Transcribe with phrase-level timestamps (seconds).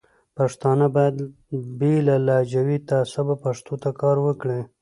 [0.37, 1.15] پښتانه باید
[1.79, 4.61] بې له لهجوي تعصبه پښتو ته کار وکړي.